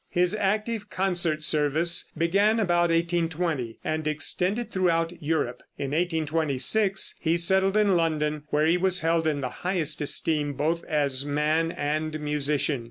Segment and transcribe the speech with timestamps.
[0.09, 5.61] His active concert service began about 1820, and extended throughout Europe.
[5.77, 10.83] In 1826 he settled in London, where he was held in the highest esteem, both
[10.85, 12.79] as man and musician.